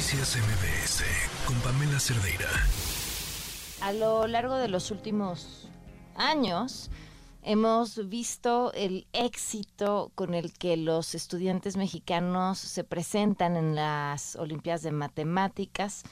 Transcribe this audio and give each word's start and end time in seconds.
Noticias 0.00 0.38
MBS 0.38 1.04
con 1.46 1.54
Pamela 1.60 2.00
Cerdeira. 2.00 2.48
A 3.82 3.92
lo 3.92 4.26
largo 4.26 4.56
de 4.56 4.68
los 4.68 4.90
últimos 4.90 5.68
años 6.16 6.90
hemos 7.42 8.08
visto 8.08 8.72
el 8.72 9.06
éxito 9.12 10.10
con 10.14 10.32
el 10.32 10.54
que 10.54 10.78
los 10.78 11.14
estudiantes 11.14 11.76
mexicanos 11.76 12.58
se 12.58 12.82
presentan 12.82 13.58
en 13.58 13.74
las 13.74 14.36
Olimpiadas 14.36 14.80
de 14.80 14.92
Matemáticas. 14.92 16.04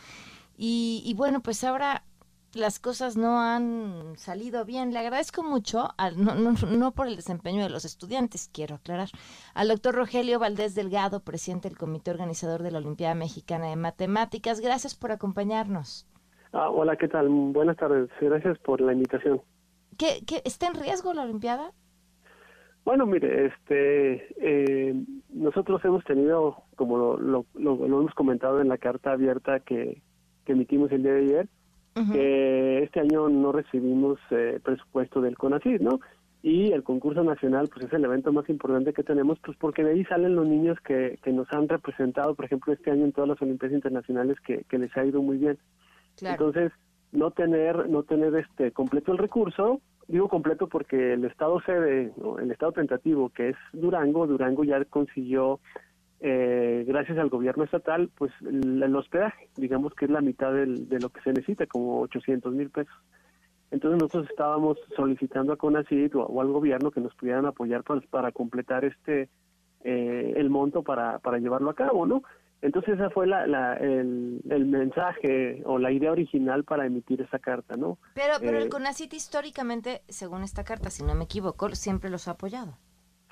Y, 0.58 1.02
y 1.06 1.14
bueno, 1.14 1.40
pues 1.40 1.64
ahora 1.64 2.04
las 2.54 2.78
cosas 2.78 3.16
no 3.16 3.40
han 3.40 4.16
salido 4.16 4.64
bien. 4.64 4.92
Le 4.92 4.98
agradezco 4.98 5.42
mucho, 5.42 5.88
al, 5.96 6.22
no, 6.22 6.34
no, 6.34 6.52
no, 6.52 6.92
por 6.92 7.06
el 7.06 7.16
desempeño 7.16 7.62
de 7.62 7.70
los 7.70 7.84
estudiantes, 7.84 8.50
quiero 8.52 8.76
aclarar, 8.76 9.08
al 9.54 9.68
doctor 9.68 9.94
Rogelio 9.94 10.38
Valdés 10.38 10.74
Delgado, 10.74 11.20
presidente 11.20 11.68
del 11.68 11.78
comité 11.78 12.10
organizador 12.10 12.62
de 12.62 12.70
la 12.70 12.78
Olimpiada 12.78 13.14
Mexicana 13.14 13.66
de 13.66 13.76
Matemáticas. 13.76 14.60
Gracias 14.60 14.94
por 14.94 15.12
acompañarnos. 15.12 16.06
Ah, 16.52 16.70
hola, 16.70 16.96
¿qué 16.96 17.08
tal? 17.08 17.28
Buenas 17.28 17.76
tardes. 17.76 18.08
Gracias 18.20 18.58
por 18.58 18.80
la 18.80 18.92
invitación. 18.92 19.42
¿Qué, 19.98 20.22
qué, 20.26 20.42
¿Está 20.44 20.68
en 20.68 20.74
riesgo 20.74 21.12
la 21.12 21.22
Olimpiada? 21.22 21.72
Bueno, 22.84 23.04
mire, 23.04 23.46
este, 23.46 24.28
eh, 24.40 24.94
nosotros 25.28 25.84
hemos 25.84 26.02
tenido, 26.04 26.62
como 26.74 26.96
lo, 26.96 27.16
lo, 27.18 27.46
lo, 27.54 27.84
hemos 27.84 28.14
comentado 28.14 28.62
en 28.62 28.68
la 28.68 28.78
carta 28.78 29.12
abierta 29.12 29.60
que, 29.60 30.00
que 30.46 30.52
emitimos 30.52 30.90
el 30.92 31.02
día 31.02 31.12
de 31.12 31.24
ayer, 31.24 31.48
que 32.12 32.82
este 32.84 33.00
año 33.00 33.28
no 33.28 33.52
recibimos 33.52 34.18
eh, 34.30 34.60
presupuesto 34.62 35.20
del 35.20 35.36
CONACYT, 35.36 35.80
¿no? 35.80 36.00
Y 36.42 36.72
el 36.72 36.84
concurso 36.84 37.24
nacional, 37.24 37.68
pues 37.72 37.86
es 37.86 37.92
el 37.92 38.04
evento 38.04 38.32
más 38.32 38.48
importante 38.48 38.92
que 38.92 39.02
tenemos, 39.02 39.38
pues 39.44 39.56
porque 39.58 39.82
de 39.82 39.92
ahí 39.92 40.04
salen 40.04 40.36
los 40.36 40.46
niños 40.46 40.78
que, 40.80 41.18
que 41.22 41.32
nos 41.32 41.52
han 41.52 41.68
representado, 41.68 42.34
por 42.34 42.44
ejemplo, 42.44 42.72
este 42.72 42.90
año 42.90 43.04
en 43.04 43.12
todas 43.12 43.28
las 43.28 43.42
Olimpiadas 43.42 43.74
Internacionales 43.74 44.36
que, 44.46 44.64
que 44.68 44.78
les 44.78 44.96
ha 44.96 45.04
ido 45.04 45.20
muy 45.20 45.38
bien. 45.38 45.58
Claro. 46.16 46.46
Entonces, 46.46 46.72
no 47.12 47.30
tener, 47.32 47.88
no 47.88 48.02
tener 48.04 48.34
este 48.36 48.70
completo 48.72 49.12
el 49.12 49.18
recurso, 49.18 49.80
digo 50.06 50.28
completo 50.28 50.68
porque 50.68 51.14
el 51.14 51.24
estado 51.24 51.60
sede, 51.60 52.12
¿no? 52.16 52.38
el 52.38 52.50
estado 52.50 52.72
tentativo 52.72 53.30
que 53.30 53.50
es 53.50 53.56
Durango, 53.72 54.26
Durango 54.26 54.64
ya 54.64 54.84
consiguió 54.84 55.60
eh, 56.20 56.84
gracias 56.86 57.18
al 57.18 57.28
gobierno 57.28 57.64
estatal, 57.64 58.10
pues 58.16 58.32
el, 58.42 58.82
el, 58.82 58.96
hospedaje, 58.96 59.48
digamos 59.56 59.94
que 59.94 60.06
es 60.06 60.10
la 60.10 60.20
mitad 60.20 60.52
del, 60.52 60.88
de 60.88 60.98
lo 60.98 61.10
que 61.10 61.20
se 61.20 61.30
necesita, 61.30 61.66
como 61.66 62.00
800 62.00 62.52
mil 62.52 62.70
pesos. 62.70 62.94
Entonces 63.70 64.00
nosotros 64.00 64.28
estábamos 64.30 64.78
solicitando 64.96 65.52
a 65.52 65.56
CONACYT 65.56 66.14
o, 66.14 66.24
o, 66.24 66.40
al 66.40 66.48
gobierno 66.48 66.90
que 66.90 67.00
nos 67.00 67.14
pudieran 67.14 67.46
apoyar 67.46 67.84
para, 67.84 68.00
para 68.00 68.32
completar 68.32 68.84
este 68.84 69.28
eh, 69.84 70.32
el 70.36 70.50
monto 70.50 70.82
para, 70.82 71.18
para 71.20 71.38
llevarlo 71.38 71.70
a 71.70 71.74
cabo, 71.74 72.04
¿no? 72.04 72.22
Entonces 72.60 72.94
esa 72.94 73.10
fue 73.10 73.28
la, 73.28 73.46
la 73.46 73.74
el, 73.74 74.40
el, 74.50 74.66
mensaje 74.66 75.62
o 75.64 75.78
la 75.78 75.92
idea 75.92 76.10
original 76.10 76.64
para 76.64 76.86
emitir 76.86 77.22
esa 77.22 77.38
carta, 77.38 77.76
¿no? 77.76 77.98
Pero, 78.14 78.34
pero 78.40 78.58
eh, 78.58 78.62
el 78.62 78.68
CONACYT 78.68 79.14
históricamente, 79.14 80.02
según 80.08 80.42
esta 80.42 80.64
carta, 80.64 80.90
si 80.90 81.04
no 81.04 81.14
me 81.14 81.24
equivoco, 81.24 81.68
siempre 81.70 82.10
los 82.10 82.26
ha 82.26 82.32
apoyado. 82.32 82.76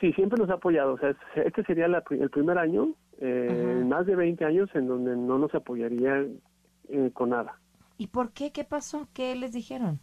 Sí, 0.00 0.12
siempre 0.12 0.38
nos 0.38 0.50
ha 0.50 0.54
apoyado. 0.54 0.94
O 0.94 0.98
sea, 0.98 1.14
este 1.36 1.62
sería 1.64 1.88
la, 1.88 2.02
el 2.10 2.30
primer 2.30 2.58
año, 2.58 2.92
eh, 3.18 3.82
más 3.86 4.06
de 4.06 4.14
20 4.14 4.44
años, 4.44 4.68
en 4.74 4.86
donde 4.86 5.16
no 5.16 5.38
nos 5.38 5.54
apoyaría 5.54 6.24
eh, 6.88 7.10
con 7.14 7.30
nada. 7.30 7.58
¿Y 7.98 8.08
por 8.08 8.32
qué? 8.32 8.52
¿Qué 8.52 8.64
pasó? 8.64 9.08
¿Qué 9.14 9.34
les 9.34 9.52
dijeron? 9.52 9.98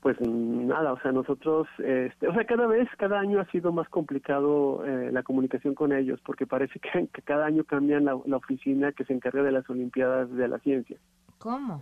Pues 0.00 0.18
nada, 0.20 0.94
o 0.94 1.00
sea, 1.00 1.12
nosotros, 1.12 1.68
este, 1.78 2.26
o 2.26 2.32
sea, 2.32 2.46
cada 2.46 2.66
vez, 2.66 2.88
cada 2.96 3.20
año 3.20 3.38
ha 3.38 3.44
sido 3.50 3.70
más 3.70 3.86
complicado 3.90 4.82
eh, 4.86 5.10
la 5.12 5.22
comunicación 5.22 5.74
con 5.74 5.92
ellos, 5.92 6.20
porque 6.24 6.46
parece 6.46 6.80
que, 6.80 7.06
que 7.12 7.22
cada 7.22 7.46
año 7.46 7.64
cambian 7.64 8.06
la, 8.06 8.18
la, 8.24 8.36
oficina 8.36 8.92
que 8.92 9.04
se 9.04 9.12
encarga 9.12 9.42
de 9.42 9.52
las 9.52 9.68
Olimpiadas 9.68 10.30
de 10.32 10.48
la 10.48 10.58
Ciencia. 10.60 10.96
¿Cómo? 11.38 11.80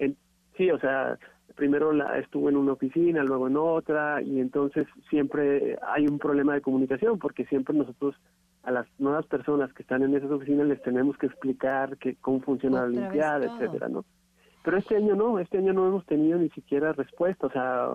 Sí, 0.57 0.71
o 0.71 0.79
sea, 0.81 1.17
primero 1.55 1.93
la, 1.93 2.19
estuvo 2.19 2.49
en 2.49 2.57
una 2.57 2.73
oficina, 2.73 3.23
luego 3.25 3.49
en 3.49 3.57
otra, 3.57 4.23
y 4.23 4.41
entonces 4.41 4.87
siempre 5.11 5.79
hay 5.87 6.07
un 6.07 6.19
problema 6.19 6.55
de 6.55 6.61
comunicación, 6.61 7.19
porque 7.19 7.45
siempre 7.47 7.75
nosotros 7.75 8.15
a 8.63 8.71
las 8.71 8.87
nuevas 8.99 9.27
personas 9.27 9.73
que 9.73 9.83
están 9.83 10.03
en 10.03 10.15
esas 10.15 10.31
oficinas 10.31 10.67
les 10.67 10.83
tenemos 10.83 11.17
que 11.17 11.27
explicar 11.27 11.97
que 11.99 12.17
cómo 12.17 12.41
funciona 12.41 12.79
Otra 12.79 12.89
la 12.89 12.99
Olimpiada, 12.99 13.47
todo. 13.47 13.57
etcétera, 13.57 13.89
¿no? 13.89 14.05
Pero 14.65 14.77
este 14.77 14.97
año 14.97 15.15
no, 15.15 15.39
este 15.39 15.59
año 15.59 15.73
no 15.73 15.87
hemos 15.87 16.05
tenido 16.05 16.39
ni 16.39 16.51
siquiera 16.51 16.93
respuesta, 16.93 17.47
o 17.47 17.51
sea, 17.51 17.89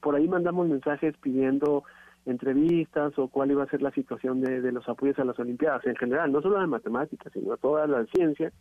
por 0.00 0.16
ahí 0.16 0.26
mandamos 0.26 0.68
mensajes 0.68 1.16
pidiendo 1.18 1.84
entrevistas 2.26 3.16
o 3.18 3.28
cuál 3.28 3.50
iba 3.52 3.62
a 3.62 3.68
ser 3.70 3.82
la 3.82 3.90
situación 3.92 4.40
de, 4.40 4.60
de 4.60 4.72
los 4.72 4.88
apoyos 4.88 5.18
a 5.18 5.24
las 5.24 5.38
Olimpiadas 5.38 5.86
en 5.86 5.96
general, 5.96 6.32
no 6.32 6.42
solo 6.42 6.60
de 6.60 6.66
matemáticas, 6.66 7.32
sino 7.32 7.52
a 7.52 7.56
toda 7.56 7.86
la 7.86 8.04
ciencia. 8.06 8.52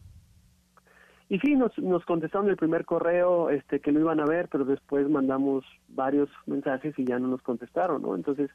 Y 1.30 1.40
sí, 1.40 1.56
nos, 1.56 1.78
nos 1.78 2.06
contestaron 2.06 2.50
el 2.50 2.56
primer 2.56 2.86
correo 2.86 3.50
este 3.50 3.82
que 3.82 3.92
lo 3.92 4.00
iban 4.00 4.20
a 4.20 4.26
ver, 4.26 4.48
pero 4.50 4.64
después 4.64 5.10
mandamos 5.10 5.66
varios 5.90 6.30
mensajes 6.46 6.98
y 6.98 7.06
ya 7.06 7.20
no 7.20 7.28
nos 7.28 7.42
contestaron, 7.42 8.02
¿no? 8.02 8.16
Entonces, 8.16 8.50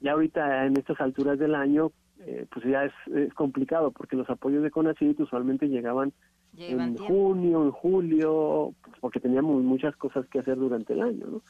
ya 0.00 0.12
ahorita 0.12 0.66
en 0.66 0.76
estas 0.76 1.00
alturas 1.00 1.38
del 1.38 1.56
año, 1.56 1.90
eh, 2.20 2.46
pues 2.52 2.64
ya 2.66 2.84
es, 2.84 2.92
es, 3.12 3.34
complicado, 3.34 3.90
porque 3.90 4.16
los 4.16 4.30
apoyos 4.30 4.62
de 4.62 4.70
CONACYT 4.70 5.18
usualmente 5.20 5.68
llegaban 5.68 6.12
en 6.56 6.96
junio, 6.96 7.64
en 7.64 7.72
julio, 7.72 8.74
pues 8.82 8.96
porque 9.00 9.18
teníamos 9.18 9.60
muchas 9.64 9.96
cosas 9.96 10.24
que 10.28 10.38
hacer 10.38 10.56
durante 10.56 10.92
el 10.92 11.02
año, 11.02 11.26
¿no? 11.26 11.42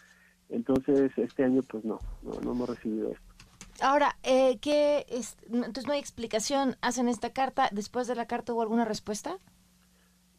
Entonces, 0.48 1.12
este 1.16 1.44
año, 1.44 1.60
pues 1.68 1.84
no, 1.84 1.98
no, 2.22 2.40
no 2.42 2.52
hemos 2.52 2.68
recibido 2.68 3.10
esto. 3.10 3.34
Ahora, 3.82 4.16
eh, 4.22 4.58
¿qué 4.60 5.04
es? 5.08 5.36
Entonces 5.52 5.86
no 5.86 5.92
hay 5.92 5.98
explicación. 5.98 6.76
¿Hacen 6.80 7.08
esta 7.08 7.30
carta? 7.30 7.68
¿Después 7.72 8.06
de 8.06 8.14
la 8.14 8.26
carta 8.26 8.52
hubo 8.52 8.62
alguna 8.62 8.84
respuesta? 8.84 9.38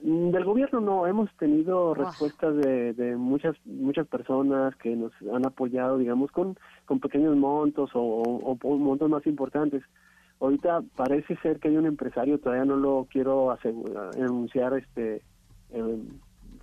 Mm, 0.06 0.30
Del 0.30 0.46
gobierno 0.46 0.80
no, 0.82 1.08
hemos 1.08 1.36
tenido 1.38 1.96
respuestas 1.96 2.56
de, 2.58 2.94
de 2.94 3.16
muchas 3.16 3.56
muchas 3.66 4.08
personas 4.08 4.76
que 4.76 4.96
nos 4.96 5.12
han 5.34 5.48
apoyado, 5.48 5.98
digamos, 5.98 6.32
con, 6.32 6.56
con 6.86 7.00
pequeños 7.00 7.36
montos 7.36 7.90
o, 7.96 8.00
o, 8.02 8.58
o 8.62 8.78
montos 8.78 9.10
más 9.10 9.26
importantes. 9.26 9.82
Ahorita 10.40 10.84
parece 10.96 11.36
ser 11.38 11.60
que 11.60 11.70
hay 11.70 11.78
un 11.78 11.88
empresario, 11.88 12.40
todavía 12.40 12.66
no 12.66 12.76
lo 12.76 13.08
quiero 13.10 13.50
asegurar, 13.50 14.12
anunciar 14.16 14.78
este 14.78 15.24
eh, 15.72 15.98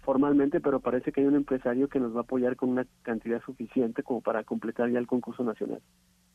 formalmente, 0.02 0.60
pero 0.60 0.78
parece 0.78 1.10
que 1.10 1.22
hay 1.22 1.26
un 1.26 1.34
empresario 1.34 1.88
que 1.88 1.98
nos 1.98 2.14
va 2.14 2.19
a 2.20 2.22
apoyar 2.22 2.54
con 2.54 2.69
una 2.69 2.86
cantidad 3.02 3.42
suficiente 3.42 4.04
como 4.04 4.20
para 4.20 4.44
completar 4.44 4.88
ya 4.91 5.00
el 5.00 5.08
concurso 5.08 5.42
nacional. 5.42 5.81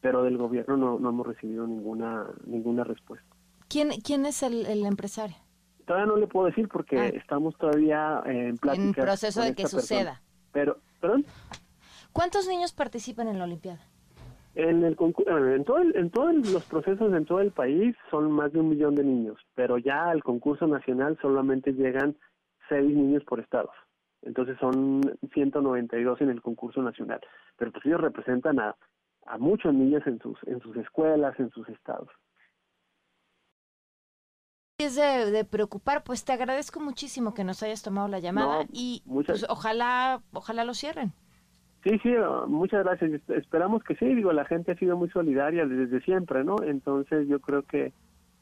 Pero 0.02 0.24
del 0.24 0.38
gobierno 0.38 0.76
no, 0.76 1.00
no 1.00 1.10
hemos 1.10 1.26
recibido 1.26 1.66
ninguna 1.68 2.26
ninguna 2.46 2.84
respuesta. 2.84 3.28
¿Quién, 3.70 3.92
quién 4.04 4.26
es 4.26 4.44
el, 4.44 4.66
el 4.66 4.86
empresario? 4.86 5.38
Todavía 5.88 6.06
no 6.06 6.18
le 6.18 6.28
puedo 6.28 6.48
decir 6.48 6.68
porque 6.68 7.00
ah. 7.00 7.08
estamos 7.08 7.58
todavía 7.58 8.22
en 8.26 8.58
plática. 8.58 8.84
En 8.84 8.94
proceso 8.94 9.42
de 9.42 9.56
que 9.56 9.64
persona. 9.64 9.82
suceda. 9.82 10.22
Pero, 10.52 10.78
¿perdón? 11.00 11.26
¿Cuántos 12.12 12.46
niños 12.48 12.74
participan 12.74 13.30
en 13.30 13.40
la 13.40 13.46
Olimpiada? 13.46 13.80
En 14.56 14.84
el 14.84 14.98
en 15.00 15.64
todo 15.64 15.78
el, 15.78 15.96
en 15.96 16.10
todos 16.10 16.36
los 16.52 16.66
procesos 16.66 17.14
en 17.14 17.26
todo 17.26 17.40
el 17.40 17.52
país 17.52 17.96
son 18.12 18.32
más 18.32 18.52
de 18.52 18.60
un 18.60 18.70
millón 18.70 18.96
de 18.96 19.04
niños, 19.04 19.38
pero 19.56 19.78
ya 19.78 20.10
al 20.10 20.24
concurso 20.24 20.68
nacional 20.68 21.18
solamente 21.22 21.72
llegan 21.72 22.18
seis 22.68 22.94
niños 22.94 23.24
por 23.24 23.40
estados. 23.40 23.76
Entonces 24.24 24.58
son 24.60 25.02
192 25.32 26.22
en 26.22 26.32
el 26.32 26.42
concurso 26.42 26.82
nacional, 26.82 27.22
pero 27.56 27.72
pues 27.72 27.86
ellos 27.86 28.02
representan 28.02 28.60
a, 28.60 28.76
a 29.28 29.38
muchos 29.38 29.74
niños 29.74 30.02
en 30.08 30.20
sus 30.20 30.38
en 30.48 30.60
sus 30.60 30.76
escuelas, 30.76 31.40
en 31.40 31.52
sus 31.52 31.70
estados. 31.70 32.10
Es 34.80 34.96
de, 34.96 35.32
de, 35.32 35.44
preocupar, 35.44 36.04
pues 36.04 36.24
te 36.24 36.34
agradezco 36.34 36.80
muchísimo 36.80 37.34
que 37.34 37.44
nos 37.44 37.64
hayas 37.64 37.82
tomado 37.82 38.08
la 38.10 38.20
llamada 38.20 38.64
no, 38.64 38.70
y 38.72 39.02
muchas... 39.06 39.40
pues, 39.40 39.50
ojalá 39.50 40.22
ojalá 40.34 40.66
lo 40.66 40.76
cierren. 40.76 41.14
Sí, 41.84 41.98
sí, 42.04 42.10
muchas 42.48 42.84
gracias. 42.84 43.22
Esperamos 43.30 43.84
que 43.84 43.96
sí, 43.96 44.06
digo, 44.14 44.32
la 44.34 44.46
gente 44.46 44.74
ha 44.74 44.76
sido 44.76 44.96
muy 44.96 45.10
solidaria 45.10 45.66
desde 45.66 46.00
siempre, 46.02 46.44
¿no? 46.44 46.58
Entonces 46.62 47.28
yo 47.28 47.40
creo 47.40 47.64
que, 47.64 47.92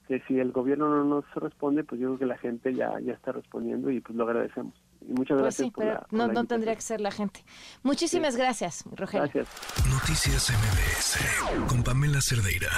que 0.10 0.20
si 0.28 0.38
el 0.38 0.52
gobierno 0.52 0.90
no 0.90 1.06
nos 1.06 1.36
responde, 1.36 1.86
pues 1.86 2.02
yo 2.02 2.08
creo 2.08 2.20
que 2.20 2.26
la 2.26 2.38
gente 2.38 2.74
ya, 2.74 3.00
ya 3.00 3.14
está 3.14 3.32
respondiendo 3.32 3.90
y 3.90 4.02
pues 4.02 4.18
lo 4.18 4.26
agradecemos. 4.26 4.74
Y 5.08 5.14
muchas 5.14 5.36
pues 5.36 5.42
gracias. 5.42 5.68
Sí, 5.68 5.72
por 5.72 5.86
pero 5.86 5.94
la, 5.94 6.02
por 6.02 6.14
no, 6.14 6.28
no 6.28 6.44
tendría 6.44 6.76
que 6.76 6.82
ser 6.82 7.00
la 7.00 7.12
gente. 7.12 7.46
Muchísimas 7.82 8.34
sí. 8.34 8.42
gracias, 8.42 8.84
Rogelio. 8.92 9.30
Gracias. 9.32 9.48
Noticias 9.90 10.52
MBS 10.52 11.70
con 11.70 11.82
Pamela 11.82 12.20
Cerdeira. 12.20 12.72